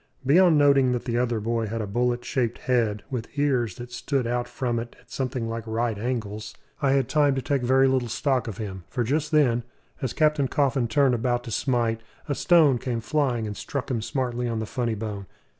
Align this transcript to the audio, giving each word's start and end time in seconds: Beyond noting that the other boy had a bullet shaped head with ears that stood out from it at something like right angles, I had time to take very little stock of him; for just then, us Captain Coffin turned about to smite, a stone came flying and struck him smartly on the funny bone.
Beyond 0.25 0.57
noting 0.57 0.93
that 0.93 1.05
the 1.05 1.19
other 1.19 1.39
boy 1.39 1.67
had 1.67 1.79
a 1.79 1.85
bullet 1.85 2.25
shaped 2.25 2.57
head 2.57 3.03
with 3.11 3.29
ears 3.37 3.75
that 3.75 3.91
stood 3.91 4.25
out 4.25 4.47
from 4.47 4.79
it 4.79 4.95
at 4.99 5.11
something 5.11 5.47
like 5.47 5.63
right 5.67 5.95
angles, 5.95 6.55
I 6.81 6.93
had 6.93 7.07
time 7.07 7.35
to 7.35 7.41
take 7.43 7.61
very 7.61 7.87
little 7.87 8.09
stock 8.09 8.47
of 8.47 8.57
him; 8.57 8.83
for 8.89 9.03
just 9.03 9.29
then, 9.31 9.61
us 10.01 10.13
Captain 10.13 10.47
Coffin 10.47 10.87
turned 10.87 11.13
about 11.13 11.43
to 11.43 11.51
smite, 11.51 12.01
a 12.27 12.33
stone 12.33 12.79
came 12.79 12.99
flying 12.99 13.45
and 13.45 13.55
struck 13.55 13.91
him 13.91 14.01
smartly 14.01 14.47
on 14.47 14.57
the 14.57 14.65
funny 14.65 14.95
bone. 14.95 15.27